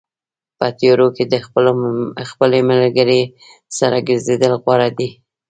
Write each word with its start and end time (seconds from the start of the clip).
په 0.57 0.67
تیارو 0.77 1.07
کې 1.15 1.23
د 1.33 1.35
خپل 2.29 2.51
ملګري 2.69 3.21
سره 3.77 3.97
ګرځېدل 4.07 4.53
غوره 4.61 4.89
دي. 4.97 5.09